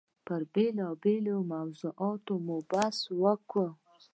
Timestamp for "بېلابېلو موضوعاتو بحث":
0.53-2.99